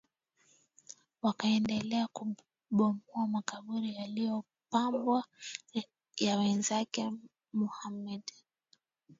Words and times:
wakaendelea 1.21 2.07
kubomoa 2.07 3.27
makaburi 3.27 3.95
yaliyopambwa 3.95 5.23
ya 6.17 6.37
wenzake 6.39 7.11
Muhamad 7.53 8.21